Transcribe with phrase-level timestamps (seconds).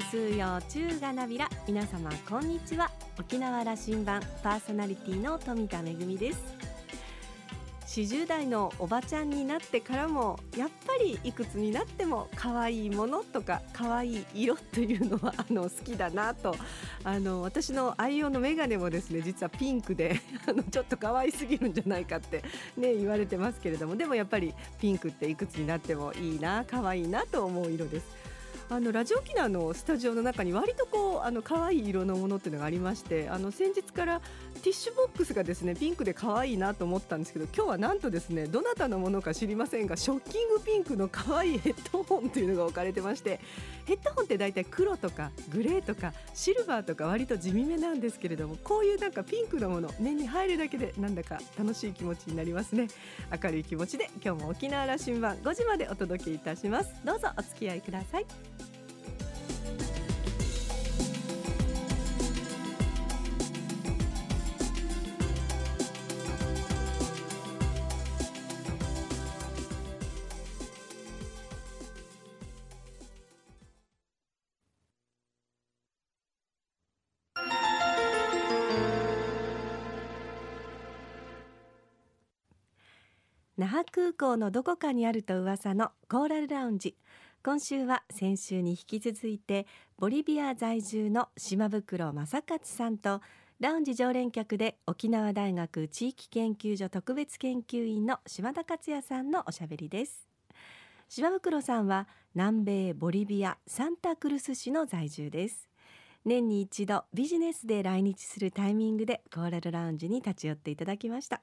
[0.00, 1.48] 複数用中がなびら。
[1.68, 2.90] 皆様こんにちは。
[3.18, 6.42] 沖縄羅針盤パーソナリティの富田恵です。
[7.86, 16.56] 40代のおばちゃんになってからもやっぱりいくつになっても可愛いものとか可愛い色というのは あの好きだなと。
[17.04, 22.42] あの私の愛用の眼鏡もですね実はピンクで あのちょっと可愛すぎるんじゃないかって、
[22.76, 28.19] ね、言われてますけれどもでもやっぱりピンクっていくつになってもいいな可愛いなと思う色です。
[28.72, 43.40] あのラジオ沖縄のスタジオの中に割とこうあの可愛い色のものっていうのがありましてあの先日からティッシュボックスがですねピンクで可愛いなと思ったんですけど今日はなんとですねどなたのものか知りませんがショッキングピンクの可愛いヘッドホンというのが置かれてまして
[43.86, 52.86] ヘッドホンって大体黒とかグレーとかシルバーとか割と地味めなんですけれどもこういうなんかピンクのもの目に入るだけでなんだか楽しい気持ちになりますね。
[53.42, 56.94] 明るい気持ちで今日も沖縄羅針盤5時までお届けいたします。
[57.04, 58.59] どうぞお付き合いください。
[83.60, 86.96] 那覇空港のどこかにあると噂のコーラルラウンジ
[87.44, 89.66] 今週は先週に引き続いて
[89.98, 93.20] ボリビア在住の島袋正勝さんと
[93.58, 100.26] ラウンジ常連客で沖縄大学地域研究所特別研究員の島田克也さんのおしゃべりです。
[101.10, 105.68] 島袋さんは南米ボリビアサンタクルス市の在住です。
[106.24, 111.42] 年に一度ビジネスで来日するタイミングでコーラルラウンジに立ち寄っていただきました。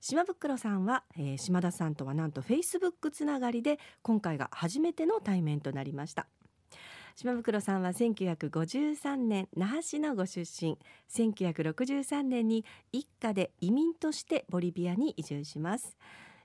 [0.00, 6.26] 島袋さんは、えー、島田さんとはなんとフェイスブックつながりで今回が初めての対面となりました。
[7.16, 10.78] 島袋さんは1953年那覇市のご出身。
[11.10, 15.96] 1963年に一家で移民としてボリビアに移住します。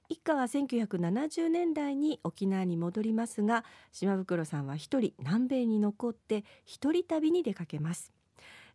[0.09, 8.11] 一家は1970年代に沖縄に戻りますが島袋さんは一人南米に残って一人旅に出かけます。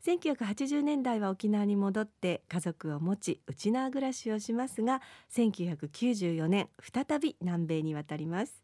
[0.05, 5.03] 1980年代は沖縄に戻って家族を持ち内縄暮らしをしますが
[5.35, 8.63] 1994年再び南米に渡ります。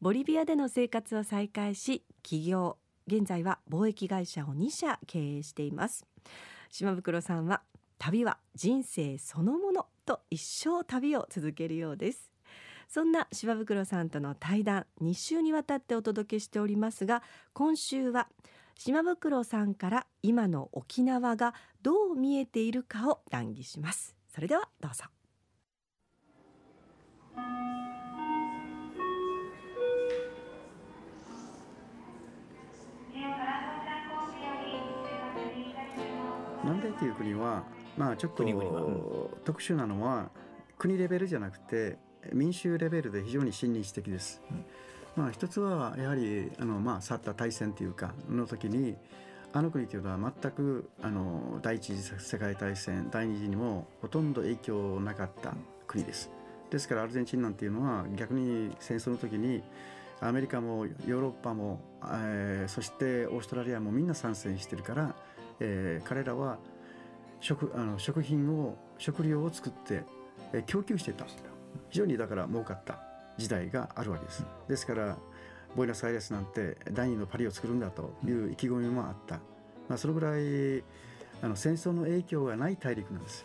[0.00, 2.78] ボリビアでの生活を再開し起業。
[3.06, 6.06] 現在は貿易会社を2社経営しています。
[6.70, 7.62] 島袋さんは
[7.98, 12.30] 旅は人生そのものと一生旅を続けるようです。
[12.88, 17.22] そんな島袋さんとの対談2週にわたってお届けしておりますが
[17.52, 18.28] 今週は
[18.76, 24.16] 島袋さんから今の沖縄がどう見えているかを談義します。
[24.28, 25.04] それではどうぞ。
[36.64, 37.62] 南米という国は
[37.96, 38.42] まあちょっと
[39.44, 40.30] 特殊なのは
[40.78, 41.98] 国レベルじゃなくて
[42.32, 44.42] 民衆レベルで非常に親日的です。
[44.50, 44.64] うん
[45.16, 48.96] まあ、一つはやはりあの、まあ、去った大戦というかの時に
[49.52, 55.54] あの国というのは全くあの第一次世界大戦第二次にもほとんど影響なかった
[55.86, 56.30] 国です。
[56.70, 59.62] ですからアルゼンチンなんていうのは逆に戦争の時に
[60.20, 65.14] アメリカもヨーロッパも、えー、そしてオーストラリアもみんな参戦してるから、
[65.60, 66.58] えー、彼らは
[67.40, 70.02] 食あの食品を食料を作って、
[70.52, 71.26] えー、供給してた
[71.90, 72.98] 非常にだから儲かった
[73.36, 74.44] 時代があるわけです。
[74.68, 75.16] ですから
[75.76, 79.36] ボイナスアイレスなんて第二のパリを作るんだという意気込みもあった、
[79.88, 80.84] まあ、そのぐらい
[81.42, 83.44] あの戦争の影響がない大陸なんです。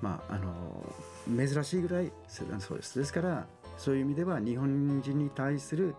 [0.00, 2.98] まあ、あの珍しいぐらいそうです。
[2.98, 3.46] ですから
[3.76, 5.94] そういう意味では日本人に対する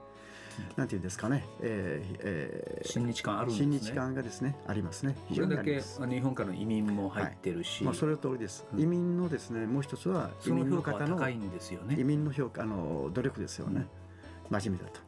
[0.76, 3.80] なんていうんですかね、えーえー、親日感あるんですね。
[3.80, 5.16] 親日感がですねありますね。
[5.28, 6.08] 非常にあります。
[6.08, 8.66] 日本からの移民も入ってるし、はい、まあそれ通りです。
[8.78, 11.96] 移民のですねもう一つは移民の方の高いんですよね。
[12.00, 13.88] 移民の評価あの努力ですよね。
[14.50, 15.00] うん、真面目だと。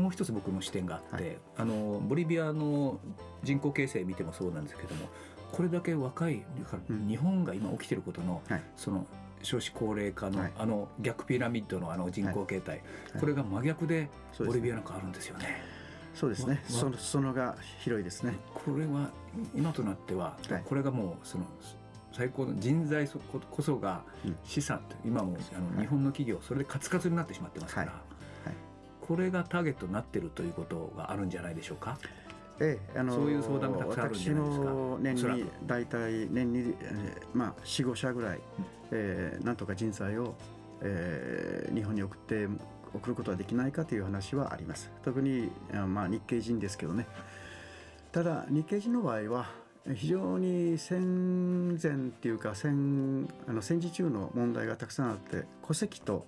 [0.00, 3.00] もう一つ僕の視点があって、はい、あのボリビアの
[3.42, 5.08] 人口形成見てもそうなんですけども
[5.52, 6.44] これだけ若い
[7.08, 9.06] 日本が今起きてることの、はい、その
[9.46, 12.78] 少子高齢化の、はい、あの逆ピラミッドのあの人口形態、
[13.12, 14.08] はい、これが真逆で
[14.38, 15.62] ボリビアなんかあるんですよね。
[16.14, 16.64] そうですね。
[16.68, 18.34] そのそのが広いですね。
[18.54, 19.10] これは
[19.54, 21.44] 今となっては、これがもうその
[22.12, 23.20] 最高の人材こ
[23.50, 24.02] こそが
[24.42, 27.92] 資産と、うん、今もあの日本の企業それでカツカツになってしまってますから、
[29.00, 31.98] これがターゲットになってるということがあるんじゃないでしょうか？
[32.60, 34.64] ええ、あのそういう相談がたくさんあるんじゃないですか。
[34.64, 38.40] 私の年に大体年に、えー、まあ四五社ぐらい、
[38.92, 40.34] えー、なんとか人材を、
[40.80, 42.48] えー、日本に送って
[42.94, 44.90] 送ることはできないかという話はあります。
[45.04, 45.50] 特に、
[45.86, 47.06] まあ、日系人ですけどね。
[48.12, 49.46] ただ日系人の場合は
[49.94, 56.26] 非常に戦前っていうか戦あの戦時中の問題がたくさんあって戸籍と、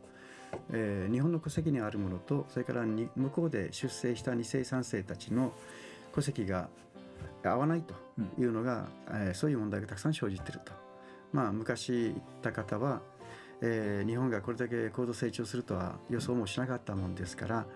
[0.70, 5.52] えー、日本の戸籍にあるものとそれからに向こうで出生した2世3世たちの
[6.14, 6.69] 戸籍が
[7.44, 7.94] 合わないと
[8.38, 10.72] いうのが、うん、えー、そういう問題がたくさん生じていると。
[11.32, 13.00] まあ、昔言った方は、
[13.60, 17.66] えー、日本がこれだけ高度成長するとは予想もしなかったもんですから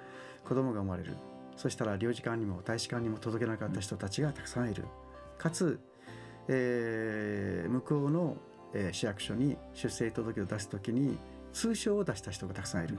[0.45, 1.17] 子供が生まれる
[1.57, 4.85] そしたら領事館にも大使館にも届けなかった人たちがたくさんいる。
[5.39, 5.79] かつ、
[6.49, 8.37] えー、向こうの、
[8.75, 11.19] えー、市役所に出生届を出す時に
[11.53, 12.99] 通称を出した人がたくさんいる。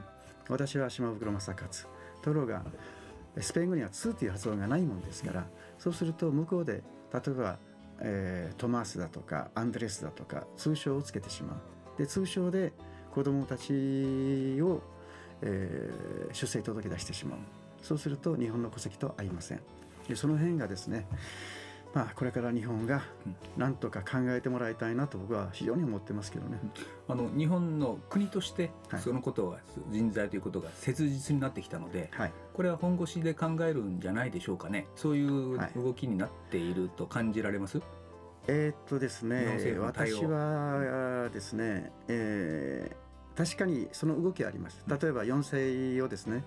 [0.49, 1.69] 私は島袋正勝。
[2.21, 2.63] ところが
[3.39, 5.45] スペイン語には2という発音がないもんですから
[5.79, 6.83] そうすると向こうで
[7.13, 7.57] 例えば、
[7.99, 11.97] えー、トマースだとかアンドレスだとか通称をつけてしまう。
[11.97, 12.73] で通称で
[13.11, 13.71] 子どもたち
[14.61, 14.81] を、
[15.41, 17.39] えー、出生届け出してしまう。
[17.83, 19.61] そうすると日本の戸籍と合いません。
[20.07, 21.05] でその辺がですね
[21.93, 23.03] まあ、これから日本が
[23.55, 26.59] なんとか考えてもらいたいなと僕は非常に思ってますけどね。
[27.07, 29.59] あの日本の国としてそのことが、
[29.91, 34.87] 人材ということが切実になってきたので、はい、これは本腰で考えるんじゃないでしょうかね。
[34.95, 37.87] そういう動きになっていると感じられます、はい、
[38.47, 44.83] えー、っとですね私はですね、えー、確かにその動きあります。
[44.87, 45.43] 例えば4
[45.95, 46.43] 世をですね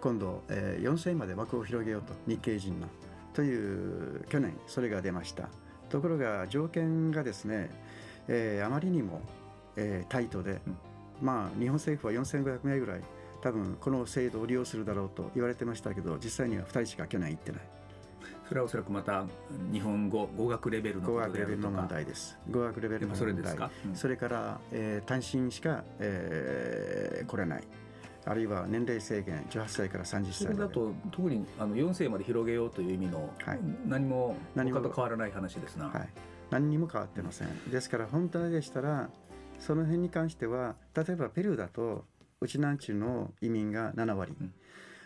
[0.00, 2.86] 今度、えー、4世まで枠を広げようと日系人の。
[3.34, 5.48] という去年それが出ました。
[5.90, 7.70] ところが条件がですね、
[8.26, 9.20] えー、あまりにも、
[9.76, 10.76] えー、タイトで、うん、
[11.20, 13.00] まあ日本政府は4500名ぐらい
[13.42, 17.60] 多分この制度を利用するだろうと言われてましたけど実際には2人しか去年行ってない。
[18.48, 19.24] それはおそらくまた
[19.72, 22.38] 日本語語学レベルの語学レベルの問題です。
[22.50, 23.54] 語学レベルの問題。
[23.54, 27.64] それ,、うん、それから、えー、単身しか、えー、来れない
[28.26, 36.08] あるいは年齢制限18歳から30歳それだと特にあの4世まで広げようという意味の、はい、何も他と変わらない話ですな、はい、
[36.50, 37.70] 何にも変わってません。
[37.70, 39.10] ですから本当でしたら
[39.58, 42.04] その辺に関しては例えばペルーだと
[42.40, 44.52] うちなんちゅうの移民が7割、うん、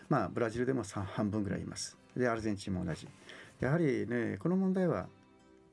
[0.07, 1.97] まあブラジルでも半分ぐらいいます。
[2.15, 3.07] でアルゼンチンも同じ。
[3.59, 5.07] やはりねこの問題は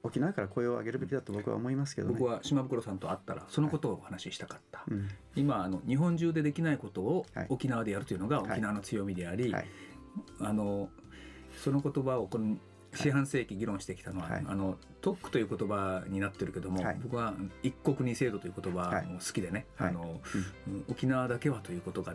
[0.06, 9.67] 沖縄から声を上げるべきだと僕は思いますけど、ね、僕は島袋さんと会ったらそのことをお話ししたかった、はいうん、今あの日本中でできないことを沖縄でやるというのが沖縄の強みであり、はい、
[10.41, 10.88] あの
[11.62, 12.56] その言葉をこの
[12.97, 20.21] 四半世紀議論してきたのは、はい、あの特区という言葉になってるけども、はい、僕は一国二制度という言葉も好きでね、はい、あの、
[20.67, 22.15] うん、沖縄だけはということが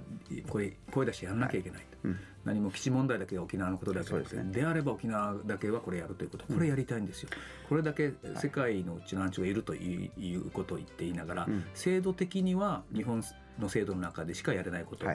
[0.49, 7.29] 声声出してやらなきゃいけないと、うん、何も基地問題だけが沖縄のことだけでで、ね、であれば沖縄だけはこれやるということこれやりたいんですよ、
[7.69, 13.23] これだけ世界のうちの安がいるということを言っていながら、制度的には日本
[13.59, 15.05] の制度の中でしかやれないこと、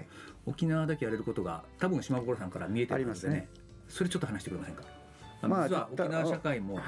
[0.47, 3.49] 沖縄だけやれることが多分島袋さんから見えてるんですね、ね、
[3.89, 4.83] それちょっと話してくれませんか？
[5.43, 6.81] まあ、実は沖縄社会も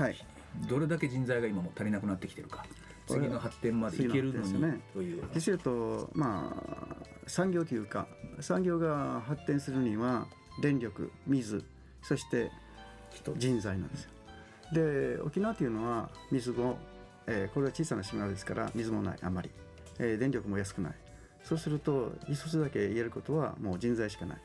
[0.69, 2.65] どれだけ人材が今も足りなくなってきてるか、
[3.06, 5.25] 次の発展までいけるのに、ね、という。
[5.35, 8.06] 実るとまあ産業というか
[8.41, 10.27] 産業が発展するには
[10.62, 11.65] 電力水
[12.03, 12.50] そして
[13.37, 13.61] 人。
[13.61, 14.11] 材なんですよ。
[14.73, 16.79] で沖縄というのは水も、
[17.27, 19.51] えー、これは小さな島ですから水もないあまり、
[19.99, 20.93] えー、電力も安くない。
[21.43, 24.39] そうすると一つだけ言えることはもう人材しかない。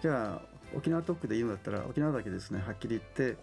[0.00, 3.36] じゃあ沖縄特区で言うんだったら沖縄だけですねはっきり言って、えー、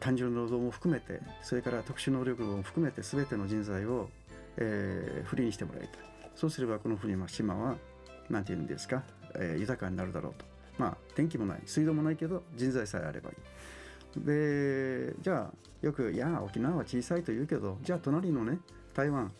[0.00, 4.08] 単純労働も含めてそれから特殊能力も含めて全ての人材を、
[4.56, 5.90] えー、フリーにしてもらいたい。
[6.34, 7.76] そうすればこの国の島は
[8.28, 10.44] 何て言うんですか、えー、豊かになるだろうと。
[10.78, 11.62] まあ電気もない。
[11.64, 13.36] 水道もないけど人材さえあればいい。
[14.24, 18.58] でじゃあよくいや沖縄は小さいと言うけどじゃあ隣のね
[18.94, 19.30] 台湾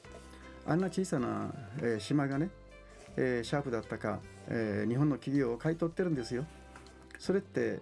[0.66, 2.50] あんな小さな、えー、島がね、
[3.16, 6.44] えー、シャープだったか、えー、日本の企業を買い取ってるんですよ。
[7.18, 7.80] それって、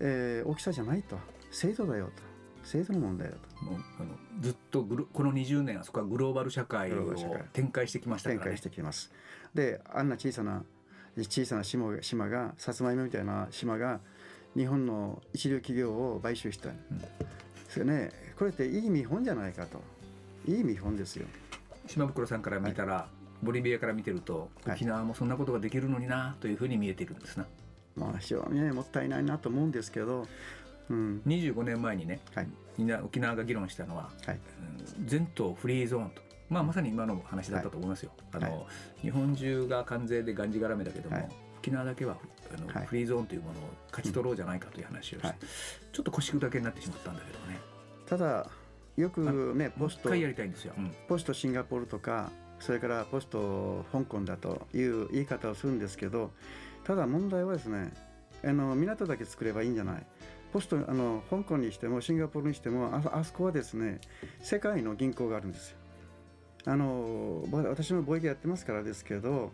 [0.00, 1.16] えー、大きさじゃないと。
[1.50, 2.28] 制度だよと。
[2.64, 3.64] 制度の問題だと。
[3.64, 7.14] もうあのずっとグこの20年あそこはグローバル社会を
[7.52, 9.10] 展開してきましたから、ね、展開してきます。
[9.54, 10.62] であんな小さな
[11.16, 14.00] 小さな島島がさつまいもみたいな島が
[14.56, 16.76] 日本の一流企業を買収した、うん、
[17.68, 19.80] それねこれっていい見本じゃないかと。
[20.46, 21.26] いい見本ですよ。
[21.86, 23.08] 島袋さんから見たら、は
[23.42, 27.46] い、ボリビアから見てると沖縄もそんなことができるのになというふうに見えているんですな、
[27.96, 30.26] まあ非常にねもったいないなと思うんですけど、
[30.90, 34.38] うん、25年前にね、はい、みんな沖縄が議論したのは、はい、
[35.04, 36.22] 全島フリーゾーンと。
[36.48, 38.12] まあ、まさに今の話だったと思いますよ。
[38.32, 38.62] はい、あの、は
[38.98, 41.28] い、日本中が関税でがんじがらめだけども、はい、
[41.58, 42.16] 沖縄だけは
[42.54, 45.34] あの、フリーゾーンというものを勝ち取ろうじゃないかという話をして、
[45.92, 47.58] ちょっと腰砕けになってしまったんだけどね。
[48.06, 48.46] ただ
[48.98, 56.32] よくねポストやりたいんですよ、うん、ポストシンガポールとかそれからポスト香港だという言い方をするんですけど
[56.84, 57.92] ただ問題はですね
[58.44, 60.06] あの港だけ作ればいいんじゃない
[60.52, 64.00] ポストあの香港にしてもシンガポールにしてもああそこはですね
[64.40, 65.76] 世界の銀行があるんですよ。
[66.64, 69.52] あの私も貿易やってますからですけど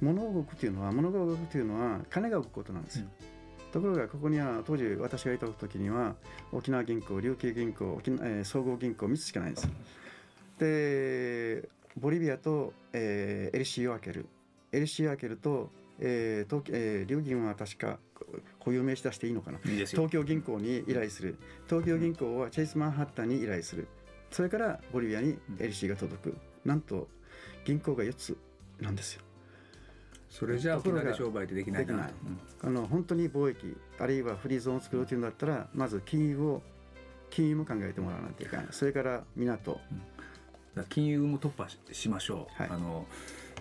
[0.00, 3.72] 物を動くというのは物が動くというのは金が動くことなんですよ、うん。
[3.72, 6.14] ところがここには当時私がいた時には
[6.52, 9.68] 沖縄銀行琉球銀行沖縄、えー、総合銀行3つしかないんです。
[10.58, 14.26] でボリビアと、えー、LC を開ける。
[14.72, 17.98] LC を開けるとえー東えー、両銀は確か
[18.70, 19.58] 固有名詞出していいのかな。
[19.58, 21.36] いい東京銀行に依頼する。
[21.68, 23.88] 東京銀行はチェイスマンハッタンに依頼する。
[24.30, 27.08] それからボリビアに LC が届く、なんと
[27.64, 28.38] 銀行が4つ
[28.80, 29.22] なんですよ。
[30.28, 32.08] それじゃあ沖縄で商売ってできないない、うん、
[32.62, 36.62] あの本当に貿易あるいはフリーゾーンを作ろうというんだったらまず金融を
[37.30, 38.66] 金融も考えてもらわないといけない。
[38.70, 39.80] それから港、
[40.76, 43.06] うん、金融も突破しましょう、はい、あの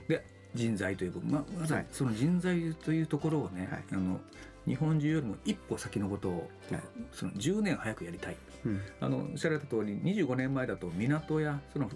[0.07, 0.23] で
[0.53, 4.19] 人材という部分、ままずその人材というところをね、はい、あの
[4.67, 8.35] 日本中よりも一歩先のことを、はい、その10年早くやりたい、
[8.65, 11.89] うん、あのおっしゃられた通り25年前だと港やその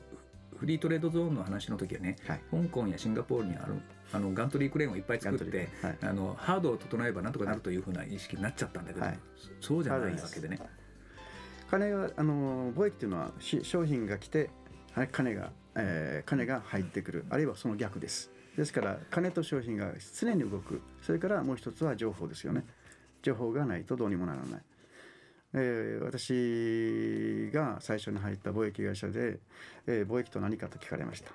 [0.58, 3.76] フリートレードゾーンの話の時はね、はい、香港やシンガポールにある
[4.14, 9.20] あのガントリークレーンをいっぱい作って、はい、あのハードを整えばなんとかなるというふうな意識になっちゃったんだけど、はい、
[9.60, 10.60] そうじゃないわけでね。
[11.70, 14.52] 金があの貿易っていうのは商品が来て
[15.12, 17.26] 金が、えー、金が入ってくる。
[17.30, 18.32] あるいはその逆です。
[18.58, 20.82] ですから金と商品が常に動く。
[21.02, 22.64] それからもう一つは情報ですよね。
[23.22, 24.62] 情報がないとどうにもならない。
[25.56, 29.40] えー、私が最初に入った貿易会社で、
[29.86, 31.32] えー、貿易と何かと聞かれました。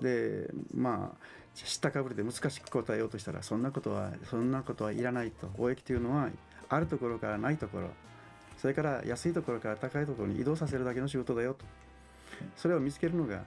[0.00, 1.18] でまあ
[1.54, 5.46] 知ったかぶりで難しく答えようとしたらそんなことはそんなことはいらないと。
[5.48, 6.28] 貿易というのは
[6.68, 7.90] あるところからないところ。
[8.56, 11.64] それから安いところから高いところに移動させるだけの仕事だよと。
[12.56, 13.44] それを見つけるのが、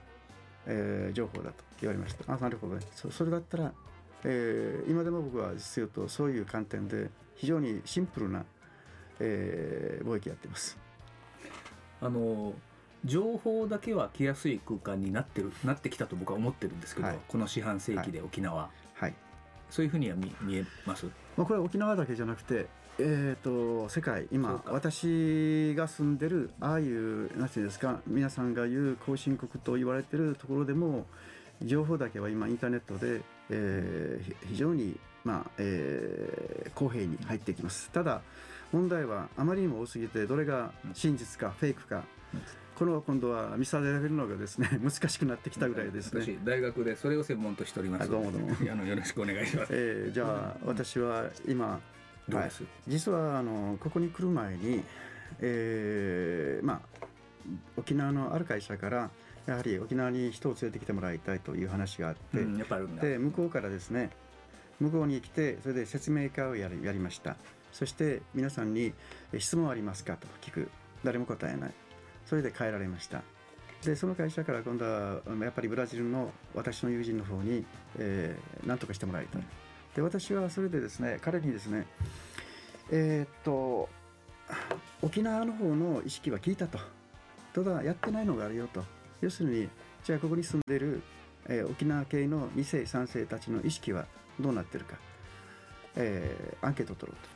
[0.66, 2.32] えー、情報だと言われました。
[2.32, 2.86] あなるほどね。
[2.94, 3.72] そそれだったら、
[4.24, 8.44] えー、今でも僕は実言うとそういう観点で非常にシンプルな
[9.20, 10.78] えー、貿易やってます。
[12.00, 12.54] あの
[13.04, 19.14] 情報だけは来やすい空間になってるなってきたと僕は思ってるんですけど、はい、この四半世紀で沖縄、はい、はい、
[19.70, 22.66] そういうふうには見見えます、まあ、これは沖縄だけじゃなくて、
[22.98, 31.06] えーと、世界今私が住んでるああいう何て言うんですか皆さんが言う後進国と言われてるところでも
[31.62, 33.20] 情報だけは今インターネットで、
[33.50, 37.90] えー、非常に、まあえー、公平に入ってきます。
[37.90, 38.22] ただ
[38.72, 42.04] 問題はあまりにも多すぎてどれが真実かフェイクか、
[42.76, 46.38] この今度は見定めるのがですね 難しくなってきたぐらいですね。
[46.44, 48.10] 大学でそれを専門としております。
[48.10, 48.56] どうもどうも。
[48.72, 49.72] あのよろしくお願いします。
[49.72, 51.80] えー、じゃあ、私は今、
[52.38, 52.50] はい、
[52.88, 54.82] 実はあのここに来る前に、
[55.40, 57.06] えー、まあ
[57.76, 59.10] 沖縄のある会社から
[59.46, 64.10] やはり沖縄に人を連れてきてもらいたいという話があって、うん、で向こうからですね
[64.78, 67.36] 向こうに来てそれで説明会をやりやりました。
[67.72, 68.92] そして皆さんに
[69.38, 70.70] 質問ありますかと聞く。
[71.04, 71.70] 誰も答えない。
[72.26, 73.22] それで帰られました。
[73.84, 77.64] でその会社から今度はやっぱりブラジルの私の友人の方に、
[77.98, 79.42] えー、何とかしてもらいたい
[79.94, 81.86] で私はそれでですね彼にですね
[82.90, 83.88] えー、っと
[85.02, 86.78] 沖縄の方の意識は聞いたと。
[87.52, 88.84] ただやってないのがあるよと。
[89.20, 89.68] 要するに
[90.04, 91.02] じゃあここに住んでいる、
[91.46, 94.06] えー、沖縄系の2世3世たちの意識は
[94.38, 94.96] どうなってるか、
[95.96, 97.26] えー、アンケートを取ろう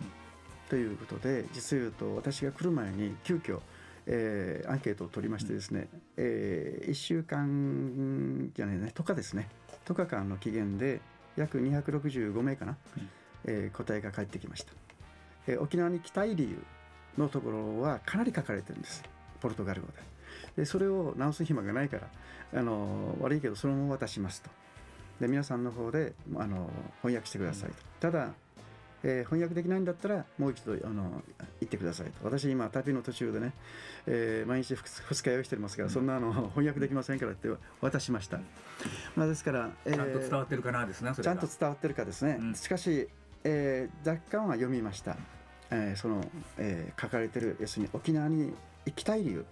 [0.68, 0.70] と。
[0.70, 3.60] ということで実を言うと私が来る前に急遽
[4.06, 9.48] えー、アンケートを取りましてですね、えー、1週間じゃないね10日ですね。
[9.86, 11.00] 10日間の期限で
[11.36, 13.08] 約265名かな、うん、
[13.44, 14.72] えー、答えが返ってきました、
[15.46, 16.62] えー、沖縄に来たい理由
[17.18, 19.04] のところはかなり書かれてるんです。
[19.40, 19.94] ポルトガル語で。
[20.56, 22.08] でそれを直す暇がないから
[22.58, 24.50] あの悪いけどそのまま渡しますと。
[25.20, 26.70] で皆さんの方であの
[27.02, 28.34] 翻訳してくださいと、ただ
[29.04, 31.22] えー、翻訳できないんだったらもう一度あの
[31.60, 32.12] 言ってくださいと。
[32.24, 33.52] 私今旅の途中でね、
[34.06, 37.48] えー、毎日二日酔いしてますから、うん、そんなの翻訳できませんからって
[37.80, 38.40] 渡しました、
[39.14, 43.08] まあ、ですから、えー、ちゃんと伝わってるかなですねちゃんと伝わってるかですね、うん、しかし、
[43.44, 45.16] えー、若干は読みました、
[45.70, 46.24] えー、その、
[46.58, 48.54] えー、書かれてる要するに沖縄に
[48.86, 49.46] 行きたい理由、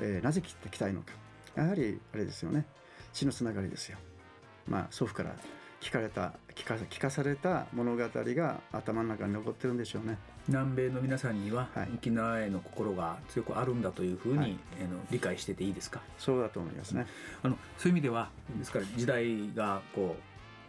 [0.00, 1.12] えー、なぜ来てきたいのか。
[1.54, 2.64] やはりあれですよね。
[3.12, 3.98] 血のつながりですよ。
[4.66, 5.34] まあ祖父から
[5.82, 10.16] 聞かれた聞か聞かされた物語が頭の中に残ってるんでしょうね。
[10.46, 16.00] 南米の皆さんには、沖縄への心が強くあるんだというふうに、はい、あの理解してていいですか？
[16.18, 17.06] そうだと思いますね。
[17.42, 20.14] あのそういう意味ではですから時代がこ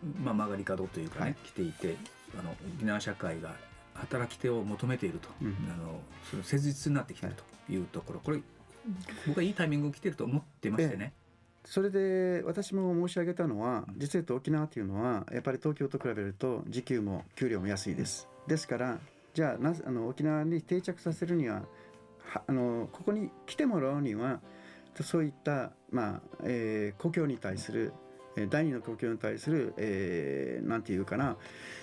[0.03, 1.96] う、まあ、曲がり角というかね、はい、来ていて
[2.39, 3.53] あの沖縄社会が
[3.93, 6.00] 働き手を求めていると、うん、あの
[6.32, 8.20] その切実になってきているというところ。
[8.20, 8.39] これ
[9.27, 11.13] 僕はいいタイミング来てると思ってましてね、
[11.65, 18.27] それで私も申し上げたのは実は沖縄というのはやっぱり東京と比べると時給も給料も安いです。
[18.48, 19.00] ですから
[19.34, 21.63] じゃあなあの沖縄に定着させるには
[22.48, 24.39] あのここに来てもらうには
[25.01, 27.93] そういった、まあえー、故郷に対する
[28.50, 31.38] 第二の故郷に対する、えー、なんていうかな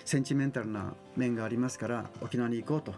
[0.04, 2.92] センチメンタルな面がありますから沖縄に行こうと、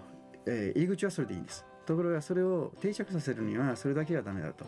[0.47, 1.65] えー、入り口はそれでいいんです。
[1.85, 4.65] ところがそれを定着させるにはそれだけはダメだと。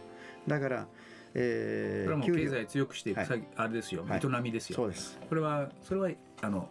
[0.47, 0.87] だから
[1.35, 4.77] えー、これはもう経済強くしていく、はい、あれですよ、営みですよ。
[4.77, 5.19] そうです。
[5.29, 6.11] これはそれは
[6.43, 6.69] あの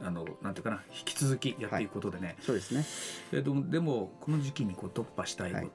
[0.00, 2.84] あのなんていうかな引き続きやっていくことでね、はい、そうですね。
[3.32, 5.68] えでもでもこの時期にこう突破したいこと、はい、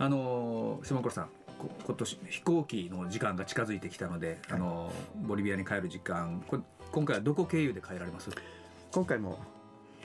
[0.00, 1.28] あの島倉さん
[1.58, 4.92] 今年飛行機の時間が近づいてきたので、はい、あの
[5.26, 6.58] ボリビアに帰る時間こ
[6.92, 8.30] 今回はどこ経由で帰られます？
[8.92, 9.38] 今回も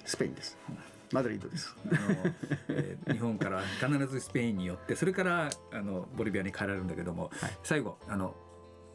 [0.06, 0.58] スペインです、
[1.12, 1.98] マドリードですあの、
[2.70, 8.36] えー、日本から必ずスペインによってそれからあのボリビアに帰られるんだけども、はい、最後あの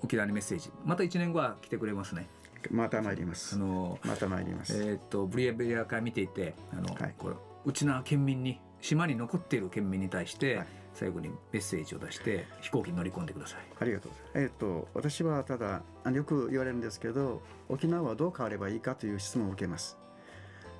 [0.02, 2.28] 沖縄にメッセージまた1年後は来てくれますね
[2.70, 3.56] また参ります。
[3.56, 4.76] あのまた参ります。
[4.76, 13.60] えっ、とブリアブリアから見ていて、あの、はい、これ内縄県民に島に残っている県民に対して、はい、最後にメッセージを出して飛行機に乗り込んでください。
[13.78, 15.82] ありがとうえっ、ー、と私はただ
[16.12, 19.98] よく言われるんですけど、沖縄はどう変わればいいかという質問を受けます。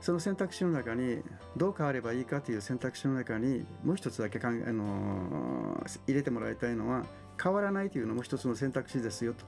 [0.07, 1.21] その選択肢の中に
[1.57, 7.05] どう変わればいいかという選択肢の中にもう一つだけかん、あのー、入れてもらいたいのは
[7.43, 9.45] 変わらないというのも一つの選択肢ですよと。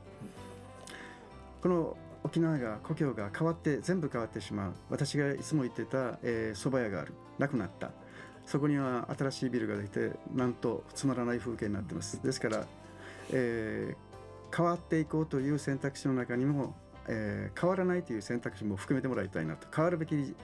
[1.62, 4.72] この沖縄が故郷が変わって全部変わってしまう。
[4.90, 7.12] 私がいつも言ってた、えー、蕎麦屋がある。
[7.38, 7.92] なくなった。
[8.44, 12.20] そこには新しいビルができてなんとつまらない風景になってます。
[12.20, 12.66] ですから、
[13.30, 16.74] えー、変わっていこうという選択肢の中にも、
[17.08, 19.66] えー、変わらないという選択肢も含めてもらいたいなと。
[19.74, 20.34] 変わるべき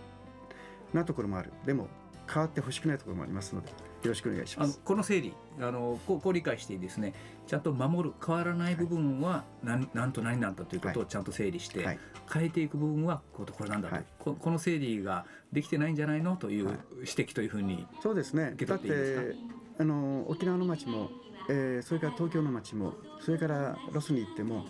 [0.92, 1.52] なところもある。
[1.64, 1.88] でも
[2.26, 4.80] 変わってほしくないところもありますのでよろしくお願いします。
[4.82, 7.12] この整理あのこうこう理解していいですね。
[7.46, 11.98] ちゃんと守る変わらない部分は何,、なんと何なんだということをちゃんと整理して、はい、
[12.32, 16.36] 変えていく部分はここれなんだと、はい、ここの整理ができてないんじゃないの？
[16.36, 18.54] という指摘というふうにそうですね。
[18.66, 19.34] だって
[19.78, 21.10] あの沖縄の町も、
[21.50, 24.64] えー、それから東京の町もそれからロスに行っても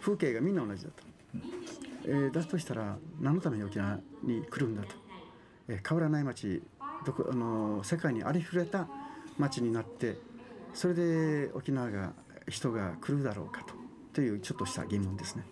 [0.00, 1.13] 風景がみんな同じだと、うん、
[2.04, 4.88] えー、だとしたら何のために沖縄に来るんだと、
[5.68, 6.62] えー、変わらない町
[7.06, 8.88] どこあの世界にありふれた
[9.38, 10.16] 町になって
[10.74, 12.12] それで沖縄が
[12.48, 13.74] 人が来るだろうかと。
[14.14, 15.44] というちょっとした疑問ですね。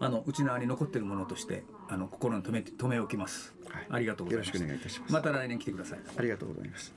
[0.00, 4.48] あの内縄に残っているものとしてあの心に留めて留め置きます、はい、ありがとうございます。
[4.48, 5.12] よろしくお願いいたします。
[5.12, 5.98] また来年来てください。
[6.16, 6.92] ありがとうございます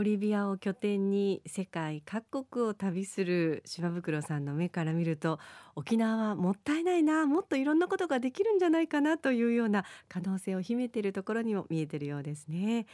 [0.00, 5.38] ボリビアを拠点に世界各国を旅する島袋さんの目から見ると
[5.76, 12.86] 沖縄はもったいないなもっといろんなことができるんじゃないかなというような可能性を秘めているところにも見えているようですね、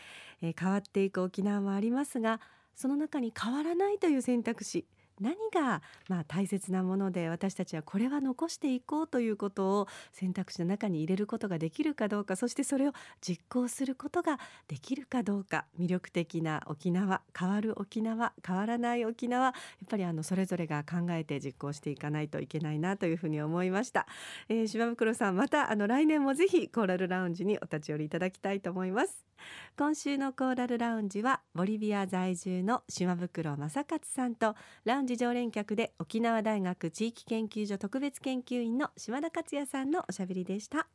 [0.42, 2.40] えー、変わっていく沖縄はありますが
[2.74, 4.84] その中に変わらないという選択肢。
[5.20, 19.54] 何がまあ大切なもので私たちはこれは残していこうということを選択肢の中に入れることができるかどうかそしてそれを実行することができるかどうか魅力的な沖縄変わる沖縄変わらない沖縄やっ
[19.88, 24.06] ぱりあのそれぞれが考えて実行していかないといけないなというふうに思いました、
[24.48, 29.25] えー、島袋さんまたあの来年もぜひコーラルラウンジにお立ち寄りいただきたいと思います。
[29.76, 40.88] 今週のコーラルラウンジはボリビア在住の島袋正勝さんとラウンジ常連客で沖縄大学地域研究所特別研究員の島田克也さんのおしゃべりでした。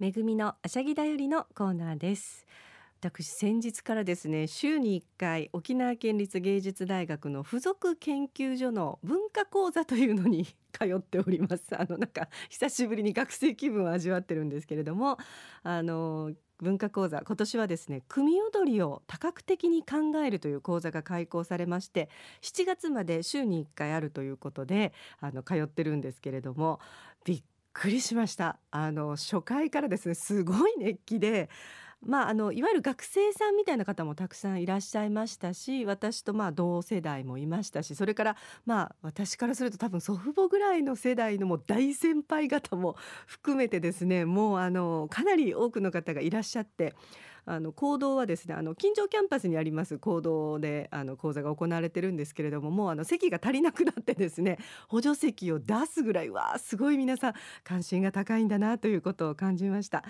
[0.00, 2.46] めぐみのあしゃぎだよりのコーナーです。
[3.04, 11.78] 私先日からですね週に1回沖縄県立芸術大学の附属研究所の文化講座というのに 通っております。
[11.78, 15.18] あのなんか久しぶりに学生気分を味わってるんですけれども
[15.64, 22.08] あの文化講座今年はですね組踊りを多角的に考えるという講座が開講されまして
[22.40, 26.80] 7月まで週に1回あるということであの通ってるんですけれども
[27.26, 27.42] びっ
[27.74, 28.58] くりしました。
[28.70, 31.50] あの初回からですねすごい熱気で
[32.06, 38.36] まあ、あのいわゆる学生さんみたいな方もたくさんいらっしゃいましたし私とまあ同世代もいましたしそれから
[38.66, 46.94] まあ私からすると多分祖父母ぐらいの世代のもう大先輩方も含めてですねもうあのかなり多くの方がいらっしゃって
[47.46, 60.04] あの講堂はですねあの近所キャンパスにあります講堂であの講座が行われてるんですけれどももうあの席が足りなくなってですね補助席を出すぐらいわあすごい皆さん関心が高いんだなということを感じました。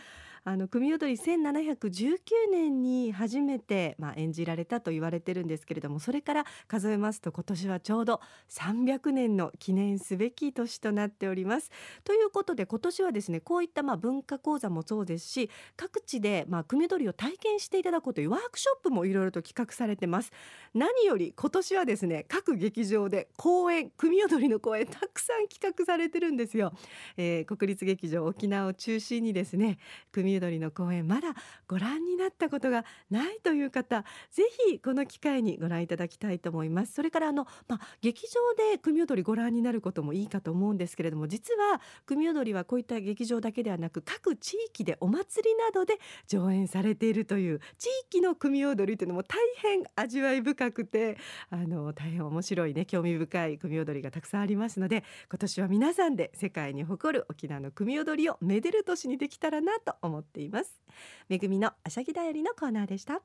[0.47, 2.19] あの組踊り1719
[2.53, 11.71] 年に初めて、まあ、演じられたと言われてるんですけれどもそれから数えますと今年はちょうど300年の記念すべき年となっております。
[12.05, 20.31] ということで今年はですねこういったまあ文化講座もそうですし各地でまあ組踊りを体験していただこうというワークショップもいろいろと企画されてます。
[20.75, 26.75] 何より今年はですね各劇場で公演組踊りの公演たくさん企画されてるんですよ。
[27.17, 29.79] えー、国立劇場沖縄を中心にですね
[30.13, 31.29] 組踊りの公演まだ
[31.67, 36.95] ご覧になったことがないという方ぜひこの機会にご覧いただきたいと思います。
[36.95, 38.41] それからあの、まあ、劇場
[38.73, 51.17] で組踊りご覧になることもいいかと思うんですけれども実は組踊りはこういった劇場だけではなく各地域でお祭りなどで上演されているという地域の組踊りというのも大変味わい深くて
[51.51, 60.81] あの大変面白いね興味深い組踊りがたくさんありますので今年は皆さんで世界に誇る沖縄の組踊りをめでる年にできたらなと思ってっています。
[61.29, 63.21] めぐみのあしゃぎだよりのコーナーでした。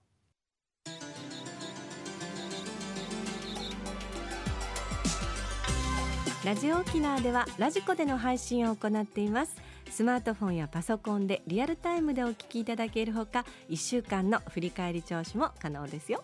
[6.46, 9.56] ラジオ沖縄ではラジコでの配信を行っています。
[9.92, 16.24] スマートフォンやパソコンでリアルタイムでお聞きいただけるほか1週間の振り返り聴取も可能ですよ。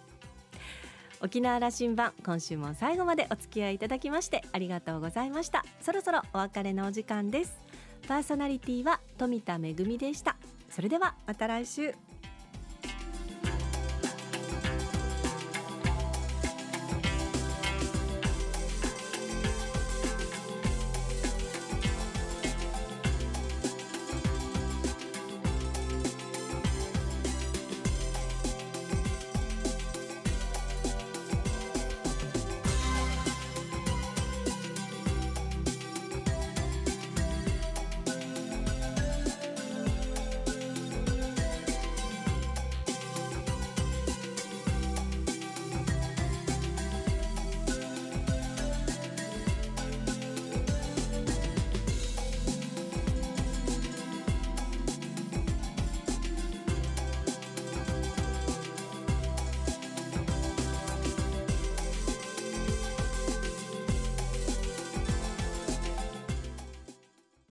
[1.22, 5.66] 沖縄羅針盤今週も最後までお付き合いいただきましてありがとうございました。
[5.82, 7.60] そろそろお別れのお時間です。
[8.08, 10.38] パーソナリティは富田恵でした。
[10.76, 11.96] それではまた来週。